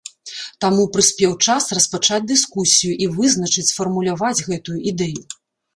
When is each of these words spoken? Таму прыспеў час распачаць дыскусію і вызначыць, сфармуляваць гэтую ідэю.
Таму 0.63 0.85
прыспеў 0.95 1.35
час 1.47 1.69
распачаць 1.79 2.21
дыскусію 2.33 2.93
і 3.05 3.11
вызначыць, 3.19 3.69
сфармуляваць 3.73 4.37
гэтую 4.51 4.79
ідэю. 4.93 5.21